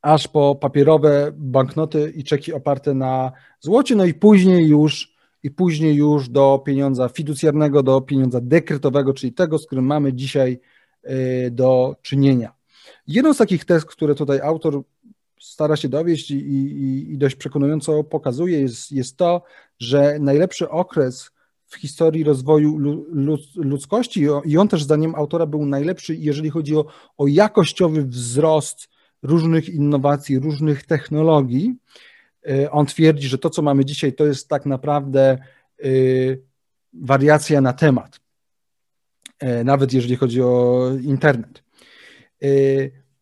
aż 0.02 0.28
po 0.28 0.56
papierowe 0.56 1.32
banknoty 1.36 2.14
i 2.16 2.24
czeki 2.24 2.54
oparte 2.54 2.94
na 2.94 3.32
złocie, 3.60 3.96
no 3.96 4.06
i 4.06 4.14
później 4.14 4.68
już 4.68 5.13
i 5.44 5.52
później 5.52 5.96
już 5.96 6.30
do 6.30 6.64
pieniądza 6.66 7.10
fiducjarnego, 7.10 7.84
do 7.84 8.02
pieniądza 8.02 8.42
dekretowego, 8.42 9.14
czyli 9.14 9.34
tego, 9.34 9.58
z 9.60 9.66
którym 9.66 9.86
mamy 9.86 10.14
dzisiaj 10.14 10.60
y, 11.10 11.52
do 11.52 11.96
czynienia. 12.02 12.54
Jedną 13.08 13.34
z 13.34 13.38
takich 13.38 13.66
test, 13.66 13.86
które 13.86 14.16
tutaj 14.16 14.42
autor 14.42 14.84
stara 15.42 15.76
się 15.76 15.90
dowieść 15.90 16.32
i, 16.32 16.36
i, 16.36 17.12
i 17.14 17.18
dość 17.18 17.36
przekonująco 17.36 18.04
pokazuje, 18.04 18.62
jest, 18.62 18.92
jest 18.92 19.18
to, 19.18 19.44
że 19.80 20.18
najlepszy 20.20 20.70
okres 20.70 21.32
w 21.66 21.76
historii 21.76 22.24
rozwoju 22.24 22.78
ludzkości 23.56 24.28
i 24.46 24.58
on 24.58 24.68
też 24.68 24.84
zdaniem 24.84 25.16
autora 25.16 25.46
był 25.46 25.66
najlepszy, 25.66 26.16
jeżeli 26.16 26.50
chodzi 26.50 26.76
o, 26.76 26.86
o 27.18 27.28
jakościowy 27.28 28.06
wzrost 28.06 28.90
różnych 29.24 29.70
innowacji, 29.70 30.40
różnych 30.40 30.86
technologii, 30.86 31.76
on 32.72 32.86
twierdzi, 32.86 33.28
że 33.28 33.38
to, 33.38 33.50
co 33.50 33.62
mamy 33.62 33.86
dzisiaj, 33.86 34.14
to 34.14 34.26
jest 34.26 34.50
tak 34.50 34.66
naprawdę 34.66 35.38
y, 35.86 36.42
wariacja 36.94 37.62
na 37.62 37.74
temat, 37.74 38.20
y, 39.44 39.64
nawet 39.64 39.94
jeżeli 39.94 40.16
chodzi 40.16 40.42
o 40.42 40.90
internet. 41.02 41.64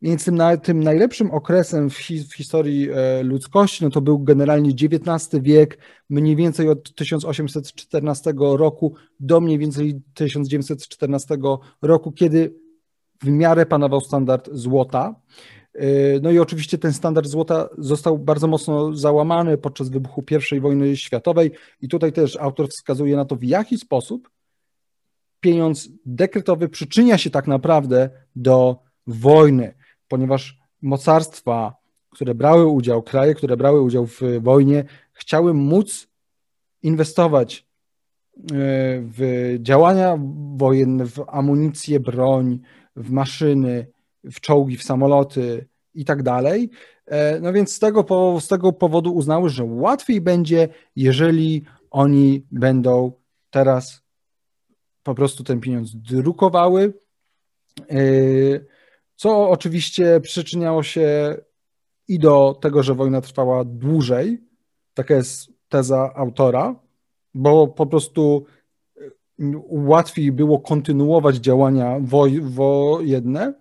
Więc 0.02 0.26
tym, 0.26 0.40
tym 0.64 0.84
najlepszym 0.84 1.32
okresem 1.32 1.90
w, 1.90 1.98
w, 2.30 2.36
historii 2.36 2.90
ludzkości 3.24 3.84
no 3.84 3.90
to 3.90 4.02
był 4.02 4.20
generalnie 4.20 4.72
XIX 4.72 5.42
wiek, 5.44 5.78
mniej 6.10 6.36
więcej 6.36 6.70
od 6.70 6.96
1814 6.96 8.34
roku 8.38 8.96
do 9.20 9.42
mniej 9.42 9.58
więcej 9.58 10.02
1914 10.14 11.38
roku, 11.82 12.12
kiedy 12.12 12.54
w 13.22 13.30
miarę 13.30 13.66
panował 13.66 14.02
standard 14.02 14.50
złota. 14.52 15.16
E, 15.74 16.20
no 16.22 16.32
i 16.32 16.40
oczywiście 16.40 16.78
ten 16.78 16.94
standard 16.94 17.28
złota 17.28 17.70
został 17.78 18.20
bardzo 18.20 18.48
mocno 18.48 18.96
załamany 18.96 19.58
podczas 19.58 19.90
wybuchu 19.90 20.24
I 20.52 20.60
wojny 20.60 20.98
światowej. 20.98 21.52
I 21.82 21.88
tutaj 21.88 22.14
też 22.14 22.36
autor 22.36 22.70
wskazuje 22.70 23.16
na 23.16 23.26
to, 23.26 23.36
w 23.36 23.44
jaki 23.44 23.78
sposób 23.78 24.30
pieniądz 25.40 25.90
dekretowy 26.06 26.70
przyczynia 26.70 27.18
się 27.18 27.30
tak 27.30 27.48
naprawdę 27.48 28.10
do 28.36 28.80
wojny, 29.08 29.74
ponieważ 30.08 30.58
mocarstwa, 30.82 31.76
które 32.10 32.36
brały 32.36 32.66
udział, 32.66 33.04
kraje, 33.04 33.36
które 33.36 33.58
brały 33.58 33.82
udział 33.82 34.06
w 34.06 34.22
wojnie, 34.40 34.84
chciały 35.14 35.54
móc 35.54 36.08
inwestować 36.84 37.60
e, 37.60 38.46
w 39.02 39.56
działania 39.60 40.20
wojenne, 40.56 41.06
w 41.06 41.24
amunicję, 41.28 42.00
broń, 42.00 42.60
w 42.96 43.12
maszyny, 43.12 43.88
w 44.24 44.40
czołgi, 44.40 44.78
w 44.78 44.84
samoloty 44.84 45.68
i 45.94 46.06
tak 46.06 46.24
dalej. 46.24 46.70
E, 47.06 47.40
no 47.40 47.54
więc 47.54 47.74
z 47.74 47.80
tego, 47.80 48.06
z 48.40 48.48
tego 48.48 48.74
powodu 48.74 49.14
uznały, 49.14 49.50
że 49.50 49.64
łatwiej 49.64 50.22
będzie, 50.22 50.70
jeżeli 50.96 51.64
oni 51.92 52.46
będą 52.52 53.12
teraz 53.50 54.02
po 55.04 55.16
prostu 55.16 55.44
ten 55.44 55.60
pieniądz 55.60 55.96
drukowały, 55.96 56.94
e, 57.80 57.96
co 59.16 59.50
oczywiście 59.50 60.20
przyczyniało 60.20 60.84
się 60.84 61.38
i 62.08 62.20
do 62.20 62.60
tego, 62.62 62.84
że 62.84 62.96
wojna 62.96 63.22
trwała 63.22 63.66
dłużej. 63.66 64.42
Taka 64.94 65.16
jest 65.16 65.52
teza 65.70 66.12
autora, 66.16 66.76
bo 67.34 67.68
po 67.68 67.86
prostu 67.86 68.46
łatwiej 69.70 70.32
było 70.32 70.60
kontynuować 70.60 71.36
działania 71.36 71.98
woj 72.02 72.42
wojenne, 72.42 73.54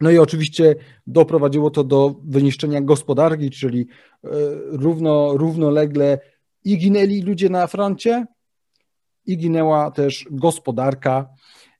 no 0.00 0.10
i 0.10 0.18
oczywiście 0.18 0.74
doprowadziło 1.06 1.70
to 1.70 1.84
do 1.84 2.14
wyniszczenia 2.24 2.80
gospodarki, 2.80 3.50
czyli 3.50 3.86
e, 4.24 4.28
równo, 4.70 5.36
równolegle 5.36 6.18
i 6.64 6.78
ginęli 6.78 7.22
ludzie 7.22 7.48
na 7.48 7.66
froncie, 7.66 8.26
i 9.26 9.36
ginęła 9.36 9.90
też 9.90 10.26
gospodarka. 10.30 11.28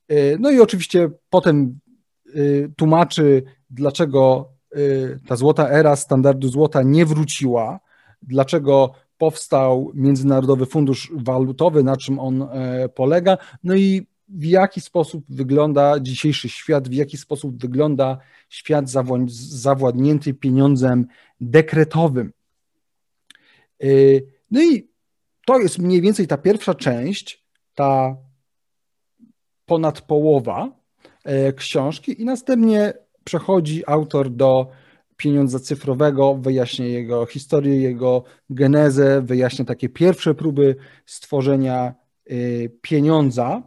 E, 0.08 0.38
no 0.38 0.50
i 0.50 0.60
oczywiście 0.60 1.10
potem 1.30 1.78
e, 2.26 2.32
tłumaczy, 2.76 3.42
dlaczego 3.70 4.52
ta 5.28 5.36
złota 5.36 5.70
era 5.70 5.96
standardu 5.96 6.48
złota 6.48 6.82
nie 6.82 7.06
wróciła, 7.06 7.80
dlaczego 8.22 8.92
powstał 9.18 9.92
Międzynarodowy 9.94 10.66
Fundusz 10.66 11.12
Walutowy, 11.14 11.82
na 11.82 11.96
czym 11.96 12.18
on 12.18 12.48
polega. 12.94 13.38
No 13.64 13.74
i 13.74 14.06
w 14.28 14.44
jaki 14.44 14.80
sposób 14.80 15.24
wygląda 15.28 16.00
dzisiejszy 16.00 16.48
świat, 16.48 16.88
w 16.88 16.92
jaki 16.92 17.16
sposób 17.16 17.60
wygląda 17.60 18.18
świat 18.48 18.84
zawładnięty 19.28 20.34
pieniądzem 20.34 21.06
dekretowym. 21.40 22.32
Y, 23.84 24.26
no 24.50 24.62
i 24.62 24.88
to 25.46 25.58
jest 25.58 25.78
mniej 25.78 26.00
więcej 26.00 26.26
ta 26.26 26.36
pierwsza 26.36 26.74
część, 26.74 27.44
ta 27.74 28.16
ponad 29.66 30.00
połowa 30.00 30.70
e, 31.24 31.52
książki, 31.52 32.22
i 32.22 32.24
następnie 32.24 32.92
przechodzi 33.24 33.82
autor 33.86 34.30
do 34.30 34.70
pieniądza 35.16 35.58
cyfrowego, 35.58 36.34
wyjaśnia 36.34 36.86
jego 36.86 37.26
historię, 37.26 37.80
jego 37.80 38.24
genezę, 38.50 39.22
wyjaśnia 39.22 39.64
takie 39.64 39.88
pierwsze 39.88 40.34
próby 40.34 40.76
stworzenia 41.06 41.94
y, 42.30 42.70
pieniądza. 42.82 43.62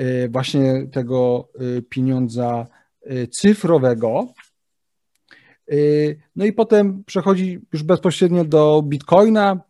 Y, 0.00 0.28
właśnie 0.28 0.86
tego 0.92 1.48
y, 1.60 1.82
pieniądza 1.82 2.66
y, 3.10 3.28
cyfrowego. 3.28 4.32
No 6.36 6.44
i 6.44 6.52
potem 6.52 7.04
przechodzi 7.04 7.60
już 7.72 7.82
bezpośrednio 7.82 8.44
do 8.44 8.82
Bitcoina. 8.82 9.60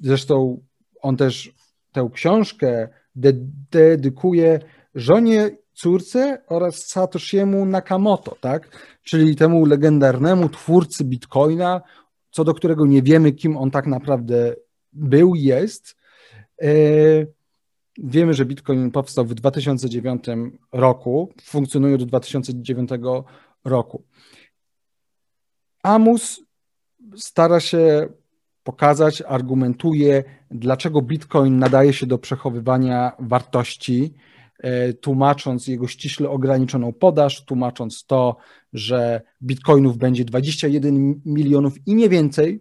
Zresztą 0.00 0.60
on 1.00 1.16
też 1.16 1.52
tę 1.92 2.10
książkę 2.12 2.88
dedykuje 3.70 4.60
żonie, 4.94 5.50
córce 5.72 6.42
oraz 6.46 6.86
Satoshiemu 6.86 7.66
Nakamoto, 7.66 8.36
tak? 8.40 8.68
czyli 9.02 9.36
temu 9.36 9.66
legendarnemu 9.66 10.48
twórcy 10.48 11.04
Bitcoina, 11.04 11.82
co 12.30 12.44
do 12.44 12.54
którego 12.54 12.86
nie 12.86 13.02
wiemy, 13.02 13.32
kim 13.32 13.56
on 13.56 13.70
tak 13.70 13.86
naprawdę 13.86 14.54
był, 14.92 15.34
jest. 15.34 15.96
Wiemy, 17.98 18.34
że 18.34 18.44
Bitcoin 18.44 18.90
powstał 18.90 19.24
w 19.24 19.34
2009 19.34 20.24
roku, 20.72 21.32
funkcjonuje 21.42 21.98
do 21.98 22.06
2009 22.06 22.90
roku. 23.64 24.02
Amus 25.82 26.40
stara 27.16 27.60
się 27.60 28.08
pokazać, 28.64 29.22
argumentuje, 29.22 30.24
dlaczego 30.50 31.02
Bitcoin 31.02 31.58
nadaje 31.58 31.92
się 31.92 32.06
do 32.06 32.18
przechowywania 32.18 33.12
wartości, 33.18 34.14
e, 34.58 34.92
tłumacząc 34.92 35.66
jego 35.66 35.88
ściśle 35.88 36.30
ograniczoną 36.30 36.92
podaż, 36.92 37.44
tłumacząc 37.44 38.04
to, 38.06 38.36
że 38.72 39.20
bitcoinów 39.42 39.98
będzie 39.98 40.24
21 40.24 41.20
milionów 41.24 41.86
i 41.86 41.94
nie 41.94 42.08
więcej, 42.08 42.60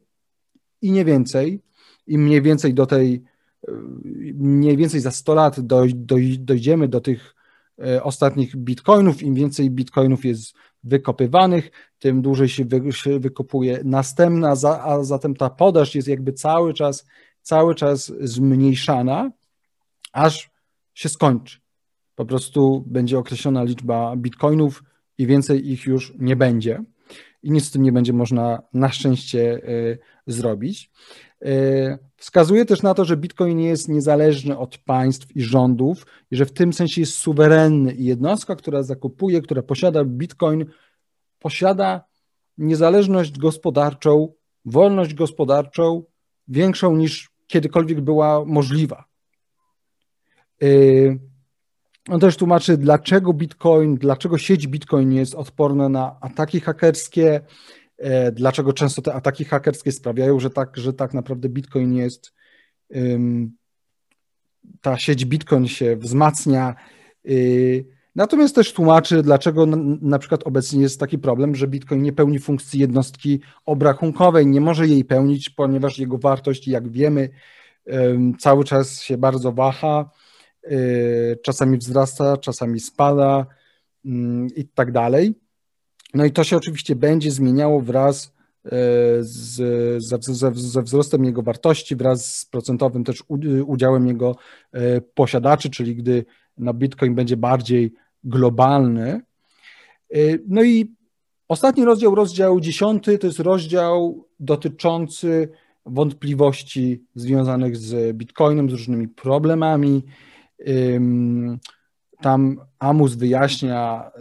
i 0.81 0.91
nie 0.91 1.05
więcej, 1.05 1.61
i 2.07 2.17
mniej 2.17 2.41
więcej 2.41 2.73
do 2.73 2.85
tej 2.85 3.23
mniej 4.35 4.77
więcej 4.77 4.99
za 4.99 5.11
100 5.11 5.33
lat 5.33 5.59
doj, 5.59 5.93
doj, 5.95 6.39
dojdziemy 6.39 6.87
do 6.87 7.01
tych 7.01 7.35
ostatnich 8.03 8.55
bitcoinów. 8.55 9.23
Im 9.23 9.35
więcej 9.35 9.71
bitcoinów 9.71 10.25
jest 10.25 10.53
wykopywanych, 10.83 11.71
tym 11.99 12.21
dłużej 12.21 12.49
się, 12.49 12.65
wy, 12.65 12.93
się 12.93 13.19
wykopuje 13.19 13.79
następna, 13.83 14.53
a 14.83 15.03
zatem 15.03 15.35
ta 15.35 15.49
podaż 15.49 15.95
jest 15.95 16.07
jakby 16.07 16.33
cały 16.33 16.73
czas, 16.73 17.05
cały 17.41 17.75
czas 17.75 18.13
zmniejszana, 18.19 19.31
aż 20.13 20.49
się 20.93 21.09
skończy. 21.09 21.59
Po 22.15 22.25
prostu 22.25 22.83
będzie 22.87 23.19
określona 23.19 23.63
liczba 23.63 24.15
bitcoinów 24.15 24.83
i 25.17 25.27
więcej 25.27 25.71
ich 25.71 25.85
już 25.85 26.13
nie 26.19 26.35
będzie. 26.35 26.83
I 27.43 27.51
nic 27.51 27.65
z 27.65 27.71
tym 27.71 27.83
nie 27.83 27.91
będzie 27.91 28.13
można 28.13 28.61
na 28.73 28.89
szczęście 28.89 29.69
y, 29.69 29.99
zrobić. 30.27 30.91
Y, 31.45 31.97
wskazuje 32.23 32.65
też 32.65 32.81
na 32.81 32.93
to, 32.93 33.05
że 33.05 33.17
Bitcoin 33.17 33.57
nie 33.57 33.67
jest 33.67 33.89
niezależny 33.89 34.57
od 34.57 34.77
państw 34.77 35.35
i 35.35 35.41
rządów 35.41 36.05
i 36.31 36.35
że 36.35 36.45
w 36.45 36.53
tym 36.53 36.73
sensie 36.73 37.01
jest 37.01 37.13
suwerenny 37.13 37.93
i 37.93 38.05
jednostka, 38.05 38.55
która 38.55 38.83
zakupuje, 38.83 39.41
która 39.41 39.61
posiada 39.61 40.05
Bitcoin, 40.05 40.65
posiada 41.39 42.03
niezależność 42.57 43.37
gospodarczą, 43.37 44.33
wolność 44.65 45.13
gospodarczą 45.13 46.03
większą 46.47 46.95
niż 46.95 47.29
kiedykolwiek 47.47 48.01
była 48.01 48.45
możliwa. 48.45 49.05
Y, 50.63 51.19
on 52.09 52.19
też 52.19 52.37
tłumaczy, 52.37 52.77
dlaczego 52.77 53.33
Bitcoin, 53.33 53.95
dlaczego 53.95 54.37
sieć 54.37 54.67
Bitcoin 54.67 55.13
jest 55.13 55.35
odporna 55.35 55.89
na 55.89 56.17
ataki 56.21 56.59
hakerskie, 56.59 57.41
dlaczego 58.31 58.73
często 58.73 59.01
te 59.01 59.13
ataki 59.13 59.45
hakerskie 59.45 59.91
sprawiają, 59.91 60.39
że 60.39 60.49
tak, 60.49 60.77
że 60.77 60.93
tak 60.93 61.13
naprawdę 61.13 61.49
Bitcoin 61.49 61.93
jest, 61.93 62.33
ta 64.81 64.97
sieć 64.97 65.25
Bitcoin 65.25 65.67
się 65.67 65.97
wzmacnia. 65.97 66.75
Y, 67.29 67.85
natomiast 68.15 68.55
też 68.55 68.73
tłumaczy, 68.73 69.23
dlaczego 69.23 69.65
na, 70.01 70.19
przykład 70.19 70.41
obecnie 70.43 70.81
jest 70.81 70.99
taki 70.99 71.17
problem, 71.17 71.55
że 71.55 71.67
Bitcoin 71.67 72.01
nie 72.01 72.13
pełni 72.13 72.39
funkcji 72.39 72.79
jednostki 72.79 73.41
obrachunkowej, 73.65 74.47
nie 74.47 74.61
może 74.61 74.87
jej 74.87 75.05
pełnić, 75.05 75.49
ponieważ 75.49 75.99
jego 75.99 76.17
wartość, 76.17 76.67
jak 76.67 76.89
wiemy, 76.89 77.29
cały 78.39 78.63
czas 78.63 79.01
się 79.01 79.17
bardzo 79.17 79.51
waha 79.51 80.09
Y, 80.71 81.39
czasami 81.43 81.77
wzrasta, 81.77 82.37
czasami 82.37 82.79
spada 82.79 83.45
i 84.55 84.67
tak 84.67 84.91
dalej. 84.91 85.35
No 86.13 86.25
i 86.25 86.31
to 86.31 86.43
się 86.43 86.57
oczywiście 86.57 86.95
będzie 86.95 87.31
zmieniało 87.31 87.81
wraz 87.81 88.25
y, 88.25 88.69
z, 89.19 89.55
ze, 90.03 90.51
ze 90.53 90.81
wzrostem 90.81 91.25
jego 91.25 91.41
wartości, 91.41 91.95
wraz 91.95 92.37
z 92.37 92.45
procentowym 92.45 93.03
też 93.03 93.23
udziałem 93.65 94.07
jego 94.07 94.35
y, 94.75 95.01
posiadaczy, 95.13 95.69
czyli 95.69 95.95
gdy 95.95 96.25
na 96.57 96.73
Bitcoin 96.73 97.15
będzie 97.15 97.37
bardziej 97.37 97.93
globalny. 98.23 99.21
No 100.47 100.63
i 100.63 100.95
ostatni 101.47 101.85
rozdział, 101.85 102.15
rozdział 102.15 102.59
dziesiąty, 102.59 103.17
to 103.17 103.27
jest 103.27 103.39
rozdział 103.39 104.27
dotyczący 104.39 105.49
wątpliwości 105.85 107.05
związanych 107.15 107.77
z 107.77 108.17
Bitcoinem, 108.17 108.69
z 108.69 108.73
różnymi 108.73 109.07
problemami, 109.07 110.03
tam 112.21 112.59
Amus 112.79 113.15
wyjaśnia, 113.15 114.11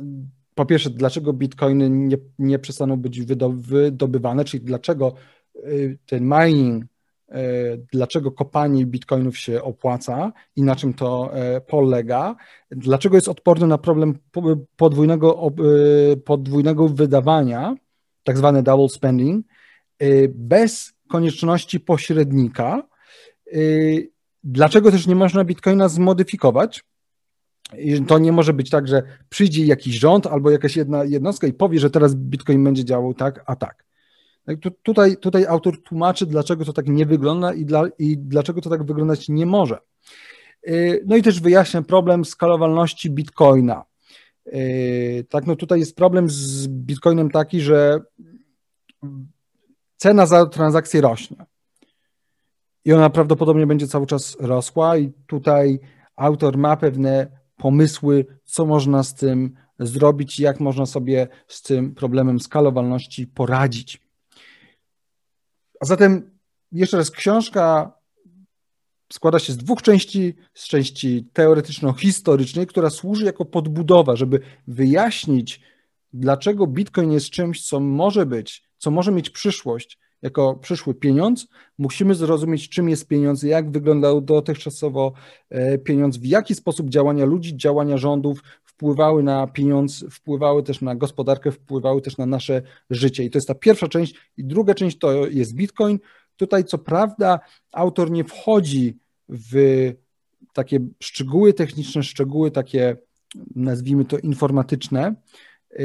po 0.54 0.66
pierwsze, 0.66 0.90
dlaczego 0.90 1.32
bitcoiny 1.32 1.90
nie, 1.90 2.16
nie 2.38 2.59
przestaną 2.59 2.97
być 2.97 3.21
wydobywane, 3.54 4.44
czyli 4.44 4.64
dlaczego 4.64 5.14
y, 5.56 5.99
ten 6.06 6.25
mining, 6.25 6.85
y, 6.85 7.87
dlaczego 7.92 8.32
kopanie 8.32 8.87
bitcoinów 8.87 9.38
się 9.38 9.62
opłaca 9.62 10.32
i 10.56 10.62
na 10.62 10.76
czym 10.76 10.94
to 10.94 11.37
e, 11.37 11.61
polega, 11.61 12.37
dlaczego 12.71 13.16
jest 13.16 13.28
odporny 13.28 13.66
na 13.66 13.78
problem 13.78 14.18
podwójnego, 14.76 15.52
y, 16.12 16.16
podwójnego 16.16 16.88
wydawania, 16.88 17.75
tak 18.24 18.38
zwane 18.38 18.62
double 18.62 18.88
spending, 18.88 19.46
bez 20.29 20.92
konieczności 21.09 21.81
pośrednika? 21.81 22.83
Dlaczego 24.44 24.90
też 24.90 25.07
nie 25.07 25.14
można 25.14 25.44
Bitcoina 25.44 25.88
zmodyfikować? 25.88 26.85
To 28.06 28.18
nie 28.18 28.32
może 28.32 28.52
być 28.52 28.70
tak, 28.70 28.88
że 28.88 29.02
przyjdzie 29.28 29.64
jakiś 29.64 29.98
rząd 29.98 30.26
albo 30.26 30.50
jakaś 30.50 30.76
jedna 30.76 31.04
jednostka 31.04 31.46
i 31.46 31.52
powie, 31.52 31.80
że 31.80 31.90
teraz 31.90 32.14
Bitcoin 32.14 32.64
będzie 32.64 32.85
działał 32.85 33.14
tak, 33.14 33.42
a 33.46 33.56
tak. 33.56 33.85
tak 34.44 34.56
tutaj, 34.82 35.16
tutaj 35.16 35.46
autor 35.46 35.82
tłumaczy, 35.82 36.26
dlaczego 36.26 36.64
to 36.64 36.72
tak 36.72 36.88
nie 36.88 37.06
wygląda 37.06 37.54
i, 37.54 37.64
dla, 37.64 37.85
i 37.98 38.18
dlaczego 38.18 38.61
to 38.61 38.70
tak 38.70 38.85
wyglądać 38.85 39.28
nie 39.28 39.46
może. 39.46 39.78
Y, 40.68 41.02
no 41.06 41.16
i 41.16 41.22
też 41.22 41.40
wyjaśnia 41.40 41.82
problem 41.82 42.24
skalowalności 42.24 43.11
Bitcoina. 43.11 43.85
Y, 44.46 45.26
tak, 45.28 45.46
no 45.46 45.56
tutaj 45.56 45.80
jest 45.80 45.96
problem 45.96 46.30
z 46.30 46.68
Bitcoinem 46.68 47.30
taki, 47.30 47.61
że 47.61 48.00
cena 49.96 50.26
za 50.26 50.46
transakcję 50.46 51.00
rośnie 51.00 51.46
i 52.85 52.92
ona 52.92 53.11
prawdopodobnie 53.11 53.66
będzie 53.66 53.88
cały 53.88 54.06
czas 54.06 54.37
rosła 54.40 54.96
i 54.96 55.12
tutaj 55.26 55.80
autor 56.16 56.58
ma 56.58 56.76
pewne 56.76 57.41
pomysły, 57.62 58.27
co 58.44 58.66
można 58.66 59.03
z 59.03 59.14
tym 59.14 59.57
zrobić, 59.79 60.40
jak 60.40 60.61
można 60.61 60.87
sobie 60.87 61.29
z 61.48 61.62
tym 61.62 61.94
problemem 61.94 62.40
skalowalności 62.40 63.27
poradzić. 63.27 64.01
A 65.81 65.85
zatem 65.87 66.31
jeszcze 66.72 66.96
raz 66.96 67.11
książka 67.11 67.92
składa 69.12 69.38
się 69.38 69.53
z 69.53 69.57
dwóch 69.57 69.83
części, 69.83 70.35
z 70.55 70.68
części 70.68 71.29
teoretyczno-historycznej, 71.33 72.66
która 72.66 72.90
służy 72.90 73.25
jako 73.25 73.44
podbudowa, 73.44 74.16
żeby 74.16 74.40
wyjaśnić, 74.66 75.61
dlaczego 76.12 76.66
Bitcoin 76.66 77.12
jest 77.12 77.31
czymś, 77.31 77.66
co 77.66 77.81
może 77.81 78.27
być, 78.27 78.62
co 78.79 78.90
może 78.90 79.12
mieć 79.12 79.31
przyszłość, 79.31 79.98
jako 80.22 80.54
przyszły 80.54 80.94
pieniądz, 80.94 81.46
musimy 81.78 82.14
zrozumieć, 82.14 82.68
czym 82.68 82.88
jest 82.88 83.08
pieniądz, 83.08 83.42
jak 83.42 83.70
wyglądał 83.70 84.20
dotychczasowo 84.20 85.12
e, 85.50 85.78
pieniądz, 85.78 86.16
w 86.16 86.24
jaki 86.24 86.54
sposób 86.54 86.88
działania 86.88 87.24
ludzi, 87.24 87.56
działania 87.56 87.96
rządów 87.96 88.42
wpływały 88.64 89.22
na 89.22 89.46
pieniądz, 89.46 90.04
wpływały 90.11 90.62
też 90.62 90.80
na 90.80 90.94
gospodarkę, 90.94 91.52
wpływały 91.52 92.02
też 92.02 92.16
na 92.16 92.26
nasze 92.26 92.62
życie. 92.90 93.24
I 93.24 93.30
to 93.30 93.38
jest 93.38 93.48
ta 93.48 93.54
pierwsza 93.54 93.88
część. 93.88 94.14
I 94.37 94.44
druga 94.44 94.74
część 94.74 94.98
to 94.98 95.26
jest 95.26 95.54
Bitcoin. 95.54 95.98
Tutaj, 96.37 96.64
co 96.64 96.78
prawda, 96.78 97.40
autor 97.72 98.11
nie 98.11 98.24
wchodzi 98.24 98.98
w 99.28 99.54
takie 100.52 100.80
szczegóły 101.00 101.52
techniczne, 101.52 102.02
szczegóły 102.02 102.50
takie, 102.50 102.96
nazwijmy 103.56 104.04
to 104.04 104.18
informatyczne, 104.18 105.14
e, 105.70 105.85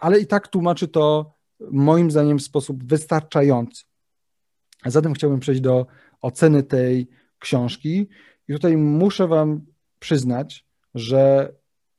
ale 0.00 0.20
i 0.20 0.26
tak 0.26 0.48
tłumaczy 0.48 0.88
to 0.88 1.32
moim 1.70 2.10
zdaniem 2.10 2.38
w 2.38 2.42
sposób 2.42 2.84
wystarczający. 2.84 3.84
A 4.82 4.90
zatem 4.90 5.14
chciałbym 5.14 5.40
przejść 5.40 5.60
do 5.60 5.86
oceny 6.20 6.62
tej 6.62 7.08
książki 7.38 8.08
i 8.48 8.52
tutaj 8.52 8.76
muszę 8.76 9.28
Wam 9.28 9.66
przyznać, 9.98 10.66
że 10.94 11.52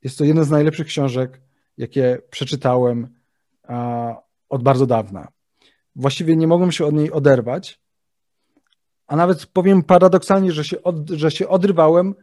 jest 0.04 0.18
to 0.18 0.24
jedna 0.24 0.44
z 0.44 0.50
najlepszych 0.50 0.88
książek, 0.88 1.42
jakie 1.78 2.22
przeczytałem 2.30 3.08
od 4.50 4.64
bardzo 4.64 4.86
dawna. 4.86 5.28
Właściwie 5.96 6.36
nie 6.36 6.48
mogłem 6.48 6.72
się 6.72 6.86
od 6.86 6.94
niej 6.94 7.12
oderwać, 7.12 7.82
a 9.08 9.16
nawet 9.16 9.46
powiem 9.46 9.84
paradoksalnie, 9.84 10.52
że 10.52 10.64
się, 10.64 10.84
od, 10.84 11.10
że 11.10 11.32
się 11.32 11.48
odrywałem, 11.48 12.16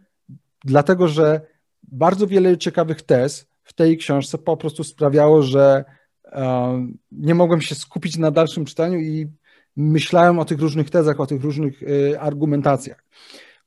dlatego 0.65 1.09
że 1.09 1.41
bardzo 1.83 2.27
wiele 2.27 2.59
ciekawych 2.59 3.03
tez 3.03 3.49
w 3.63 3.73
tej 3.73 3.97
książce 3.97 4.39
po 4.39 4.57
prostu 4.57 4.85
sprawiało, 4.85 5.43
że 5.43 5.85
nie 7.13 7.35
mogłem 7.35 7.61
się 7.61 7.75
skupić 7.75 8.17
na 8.17 8.31
dalszym 8.31 8.65
czytaniu 8.65 9.01
i 9.01 9.27
myślałem 9.77 10.39
o 10.39 10.45
tych 10.45 10.61
różnych 10.61 10.91
tezach, 10.91 11.21
o 11.21 11.27
tych 11.27 11.43
różnych 11.43 11.83
y, 11.83 12.21
argumentacjach. 12.21 13.05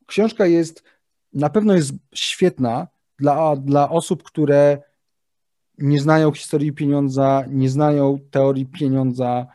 Książka 0.05 0.45
jest, 0.45 0.83
na 1.33 1.49
pewno 1.49 1.75
jest 1.75 1.93
świetna 2.15 2.87
dla, 3.19 3.55
dla 3.55 3.89
osób, 3.89 4.23
które 4.23 4.81
nie 5.77 5.99
znają 5.99 6.31
historii 6.31 6.73
pieniądza, 6.73 7.45
nie 7.49 7.69
znają 7.69 8.19
teorii 8.31 8.65
pieniądza, 8.65 9.47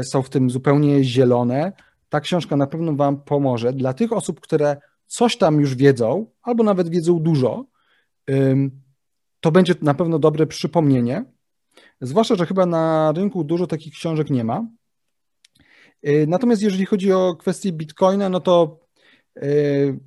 y, 0.00 0.04
są 0.04 0.22
w 0.22 0.30
tym 0.30 0.50
zupełnie 0.50 1.04
zielone. 1.04 1.72
Ta 2.08 2.20
książka 2.20 2.56
na 2.56 2.66
pewno 2.66 2.94
Wam 2.94 3.20
pomoże. 3.22 3.72
Dla 3.72 3.92
tych 3.92 4.12
osób, 4.12 4.40
które 4.40 4.76
coś 5.06 5.36
tam 5.36 5.60
już 5.60 5.74
wiedzą, 5.74 6.26
albo 6.42 6.64
nawet 6.64 6.88
wiedzą 6.88 7.18
dużo, 7.18 7.64
to 9.40 9.52
będzie 9.52 9.74
na 9.82 9.94
pewno 9.94 10.18
dobre 10.18 10.46
przypomnienie. 10.46 11.24
Zwłaszcza, 12.00 12.34
że 12.34 12.46
chyba 12.46 12.66
na 12.66 13.12
rynku 13.16 13.44
dużo 13.44 13.66
takich 13.66 13.92
książek 13.92 14.30
nie 14.30 14.44
ma. 14.44 14.66
Y, 16.06 16.26
natomiast 16.28 16.62
jeżeli 16.62 16.86
chodzi 16.86 17.12
o 17.12 17.36
kwestię 17.36 17.72
Bitcoina, 17.72 18.28
no 18.28 18.40
to 18.40 18.80
y, 19.42 19.98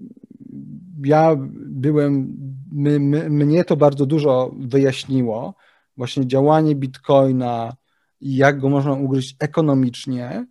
ja 1.06 1.36
byłem, 1.56 2.38
my, 2.72 3.00
my, 3.00 3.30
mnie 3.30 3.64
to 3.64 3.78
bardzo 3.78 4.06
dużo 4.06 4.52
wyjaśniło, 4.60 5.56
właśnie 5.98 6.28
działanie 6.28 6.76
Bitcoina 6.76 7.76
i 8.22 8.36
jak 8.36 8.60
go 8.60 8.70
można 8.70 8.94
ugryźć 8.94 9.36
ekonomicznie. 9.40 10.48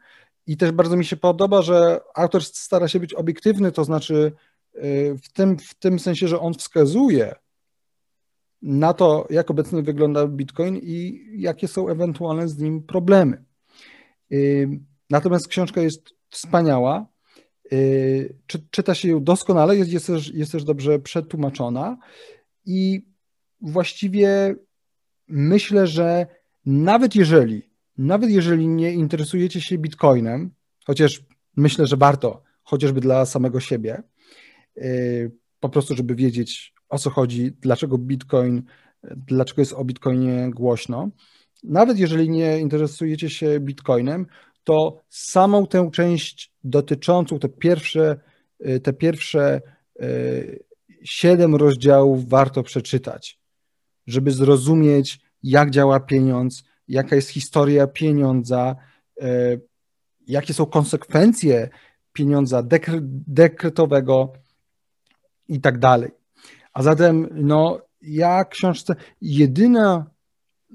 I 0.46 0.56
też 0.56 0.72
bardzo 0.72 0.96
mi 0.96 1.04
się 1.04 1.16
podoba, 1.16 1.62
że 1.62 2.00
autor 2.14 2.44
stara 2.44 2.88
się 2.88 3.00
być 3.00 3.14
obiektywny, 3.14 3.72
to 3.72 3.84
znaczy 3.84 4.32
w 5.22 5.32
tym, 5.32 5.58
w 5.58 5.74
tym 5.74 5.98
sensie, 5.98 6.28
że 6.28 6.40
on 6.40 6.54
wskazuje 6.54 7.34
na 8.62 8.94
to, 8.94 9.26
jak 9.30 9.50
obecnie 9.50 9.82
wygląda 9.82 10.26
Bitcoin 10.26 10.76
i 10.82 11.26
jakie 11.36 11.68
są 11.68 11.88
ewentualne 11.88 12.48
z 12.48 12.58
nim 12.58 12.82
problemy. 12.82 13.44
Natomiast 15.10 15.48
książka 15.48 15.80
jest 15.80 16.10
wspaniała. 16.28 17.06
Czy, 18.46 18.58
czyta 18.70 18.94
się 18.94 19.08
ją 19.08 19.24
doskonale, 19.24 19.76
jest, 19.76 19.92
jest, 19.92 20.06
też, 20.06 20.34
jest 20.34 20.52
też 20.52 20.64
dobrze 20.64 20.98
przetłumaczona 20.98 21.98
i 22.66 23.06
właściwie 23.60 24.54
myślę, 25.28 25.86
że 25.86 26.26
nawet 26.66 27.16
jeżeli, 27.16 27.70
nawet 27.98 28.30
jeżeli 28.30 28.68
nie 28.68 28.92
interesujecie 28.92 29.60
się 29.60 29.78
Bitcoinem, 29.78 30.50
chociaż 30.84 31.24
myślę, 31.56 31.86
że 31.86 31.96
warto, 31.96 32.42
chociażby 32.62 33.00
dla 33.00 33.26
samego 33.26 33.60
siebie, 33.60 34.02
po 35.60 35.68
prostu, 35.68 35.96
żeby 35.96 36.14
wiedzieć 36.14 36.74
o 36.90 36.98
co 36.98 37.10
chodzi, 37.10 37.52
dlaczego 37.60 37.98
Bitcoin, 37.98 38.62
dlaczego 39.16 39.62
jest 39.62 39.72
o 39.72 39.84
Bitcoinie 39.84 40.50
głośno. 40.50 41.10
Nawet 41.64 41.98
jeżeli 41.98 42.30
nie 42.30 42.58
interesujecie 42.58 43.30
się 43.30 43.60
Bitcoinem, 43.60 44.26
to 44.64 45.02
samą 45.08 45.66
tę 45.66 45.90
część 45.92 46.52
dotyczącą, 46.64 47.38
te 47.38 47.48
pierwsze, 47.48 48.20
te 48.82 48.92
pierwsze 48.92 49.60
siedem 51.04 51.54
rozdziałów 51.54 52.28
warto 52.28 52.62
przeczytać, 52.62 53.40
żeby 54.06 54.30
zrozumieć, 54.30 55.20
jak 55.42 55.70
działa 55.70 56.00
pieniądz, 56.00 56.64
jaka 56.88 57.16
jest 57.16 57.28
historia 57.28 57.86
pieniądza, 57.86 58.76
jakie 60.26 60.54
są 60.54 60.66
konsekwencje 60.66 61.68
pieniądza 62.12 62.62
dekretowego 63.26 64.32
i 65.48 65.60
tak 65.60 65.78
dalej. 65.78 66.10
A 66.72 66.82
zatem, 66.82 67.28
no, 67.32 67.80
ja 68.02 68.44
książce, 68.44 68.94
jedyna, 69.20 70.06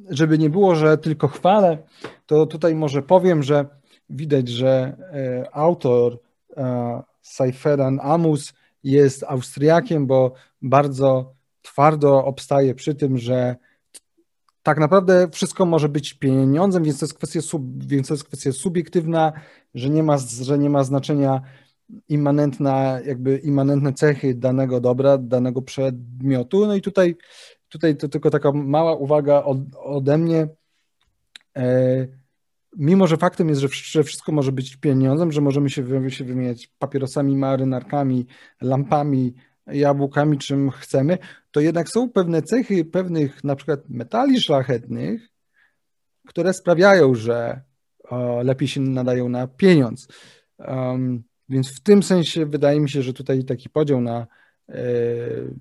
żeby 0.10 0.38
nie 0.38 0.49
było, 0.49 0.75
że 0.75 0.97
tylko 0.97 1.27
chwalę, 1.27 1.77
to 2.25 2.45
tutaj 2.45 2.75
może 2.75 3.01
powiem, 3.01 3.43
że 3.43 3.65
widać, 4.10 4.49
że 4.49 4.97
e, 5.13 5.55
autor 5.55 6.19
e, 6.58 7.03
Seiferan 7.21 7.99
Amus 8.01 8.53
jest 8.84 9.23
Austriakiem, 9.23 10.08
bo 10.08 10.34
bardzo 10.62 11.34
twardo 11.62 12.25
obstaje 12.25 12.75
przy 12.75 12.95
tym, 12.95 13.17
że 13.17 13.55
tak 14.63 14.79
naprawdę 14.79 15.27
wszystko 15.31 15.65
może 15.65 15.89
być 15.89 16.13
pieniądzem, 16.13 16.84
więc 16.84 16.99
to 16.99 17.05
jest 17.05 17.17
kwestia, 17.17 17.39
więc 17.77 18.08
to 18.08 18.13
jest 18.13 18.23
kwestia 18.23 18.51
subiektywna, 18.51 19.34
że 19.75 19.89
nie 19.89 20.03
ma, 20.03 20.17
że 20.41 20.58
nie 20.58 20.69
ma 20.69 20.84
znaczenia 20.84 21.41
immanentna, 22.09 22.99
jakby 23.05 23.37
immanentne 23.37 23.93
cechy 23.93 24.35
danego 24.35 24.81
dobra, 24.81 25.17
danego 25.17 25.61
przedmiotu. 25.61 26.65
No 26.65 26.75
i 26.75 26.81
tutaj, 26.81 27.15
tutaj 27.69 27.97
to 27.97 28.09
tylko 28.09 28.29
taka 28.29 28.51
mała 28.51 28.95
uwaga 28.95 29.43
od, 29.43 29.57
ode 29.77 30.17
mnie. 30.17 30.47
E, 31.57 32.07
mimo, 32.77 33.07
że 33.07 33.17
faktem 33.17 33.49
jest, 33.49 33.61
że, 33.61 34.03
wszystko 34.03 34.31
może 34.31 34.51
być 34.51 34.75
pieniądzem, 34.75 35.31
że 35.31 35.41
możemy 35.41 35.69
się, 35.69 36.09
się 36.09 36.23
wymieniać 36.23 36.67
papierosami, 36.79 37.37
marynarkami, 37.37 38.27
lampami, 38.61 39.33
jabłkami, 39.67 40.37
czym 40.37 40.71
chcemy, 40.71 41.17
to 41.51 41.59
jednak 41.59 41.89
są 41.89 42.09
pewne 42.09 42.41
cechy 42.41 42.85
pewnych 42.85 43.43
na 43.43 43.55
przykład 43.55 43.89
metali 43.89 44.41
szlachetnych, 44.41 45.29
które 46.27 46.53
sprawiają, 46.53 47.15
że 47.15 47.61
o, 48.03 48.43
lepiej 48.43 48.67
się 48.67 48.81
nadają 48.81 49.29
na 49.29 49.47
pieniądz. 49.47 50.07
Um, 50.57 51.23
więc 51.49 51.75
w 51.75 51.79
tym 51.79 52.03
sensie 52.03 52.45
wydaje 52.45 52.79
mi 52.79 52.89
się, 52.89 53.01
że 53.01 53.13
tutaj 53.13 53.43
taki 53.43 53.69
podział 53.69 54.01
na, 54.01 54.27
e, 54.69 54.75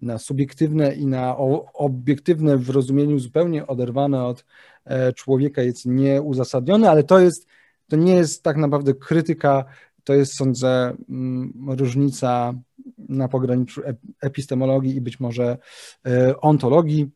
na 0.03 0.19
subiektywne 0.19 0.95
i 0.95 1.07
na 1.07 1.37
obiektywne 1.75 2.57
w 2.57 2.71
rozumieniu 2.71 3.19
zupełnie 3.19 3.67
oderwane 3.67 4.25
od 4.25 4.45
e, 4.85 5.13
człowieka 5.13 5.63
jest 5.63 5.87
nieuzasadniony, 5.87 6.91
ale 6.91 7.05
to 7.05 7.19
jest, 7.19 7.47
to 7.89 7.97
nie 7.97 8.15
jest 8.15 8.43
tak 8.43 8.57
naprawdę 8.57 8.95
krytyka, 8.95 9.65
to 10.05 10.15
jest 10.15 10.37
sądzę 10.37 10.97
mm, 11.09 11.53
różnica 11.69 12.55
na 12.99 13.29
pograniczu 13.29 13.83
epistemologii 14.21 14.97
i 14.97 15.01
być 15.01 15.21
może 15.21 15.59
e, 16.07 16.41
ontologii. 16.41 17.11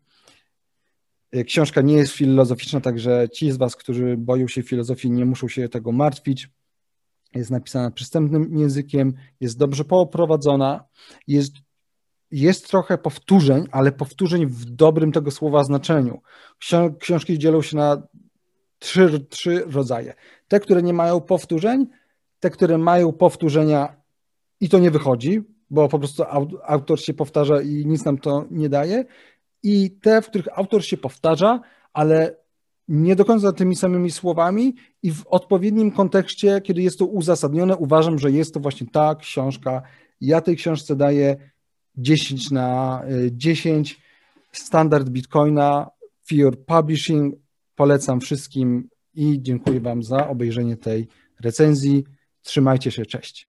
Książka 1.46 1.80
nie 1.80 1.94
jest 1.94 2.12
filozoficzna, 2.12 2.80
także 2.80 3.28
ci 3.32 3.52
z 3.52 3.56
Was, 3.56 3.76
którzy 3.76 4.16
boją 4.16 4.48
się 4.48 4.62
filozofii, 4.62 5.10
nie 5.10 5.24
muszą 5.24 5.48
się 5.48 5.68
tego 5.68 5.92
martwić 5.92 6.48
jest 7.34 7.50
napisana 7.50 7.90
przystępnym 7.90 8.58
językiem, 8.58 9.14
jest 9.40 9.58
dobrze 9.58 9.84
poprowadzona, 9.84 10.84
jest, 11.26 11.52
jest 12.30 12.68
trochę 12.68 12.98
powtórzeń, 12.98 13.66
ale 13.70 13.92
powtórzeń 13.92 14.46
w 14.46 14.64
dobrym 14.64 15.12
tego 15.12 15.30
słowa 15.30 15.64
znaczeniu. 15.64 16.20
Książki 17.00 17.38
dzielą 17.38 17.62
się 17.62 17.76
na 17.76 18.02
trzy, 18.78 19.26
trzy 19.30 19.64
rodzaje. 19.66 20.14
Te, 20.48 20.60
które 20.60 20.82
nie 20.82 20.92
mają 20.92 21.20
powtórzeń, 21.20 21.86
te, 22.40 22.50
które 22.50 22.78
mają 22.78 23.12
powtórzenia 23.12 23.96
i 24.60 24.68
to 24.68 24.78
nie 24.78 24.90
wychodzi, 24.90 25.42
bo 25.70 25.88
po 25.88 25.98
prostu 25.98 26.24
autor 26.66 27.00
się 27.00 27.14
powtarza 27.14 27.60
i 27.60 27.86
nic 27.86 28.04
nam 28.04 28.18
to 28.18 28.44
nie 28.50 28.68
daje, 28.68 29.04
i 29.62 29.90
te, 29.90 30.22
w 30.22 30.26
których 30.26 30.58
autor 30.58 30.84
się 30.84 30.96
powtarza, 30.96 31.60
ale 31.92 32.36
nie 32.88 33.16
do 33.16 33.24
końca 33.24 33.52
tymi 33.52 33.76
samymi 33.76 34.10
słowami 34.10 34.74
i 35.02 35.12
w 35.12 35.26
odpowiednim 35.26 35.90
kontekście, 35.90 36.60
kiedy 36.60 36.82
jest 36.82 36.98
to 36.98 37.06
uzasadnione, 37.06 37.76
uważam, 37.76 38.18
że 38.18 38.30
jest 38.30 38.54
to 38.54 38.60
właśnie 38.60 38.86
ta 38.92 39.14
książka. 39.14 39.82
Ja 40.20 40.40
tej 40.40 40.56
książce 40.56 40.96
daję 40.96 41.36
10 41.96 42.50
na 42.50 43.02
10. 43.30 43.92
Y, 43.92 43.96
Standard 44.52 45.08
Bitcoina, 45.08 45.90
Fear 46.28 46.58
Publishing. 46.66 47.34
Polecam 47.74 48.20
wszystkim 48.20 48.88
i 49.14 49.42
dziękuję 49.42 49.80
Wam 49.80 50.02
za 50.02 50.28
obejrzenie 50.28 50.76
tej 50.76 51.08
recenzji. 51.40 52.04
Trzymajcie 52.42 52.90
się, 52.90 53.06
cześć. 53.06 53.48